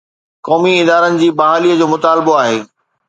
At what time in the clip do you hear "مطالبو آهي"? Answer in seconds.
1.93-2.57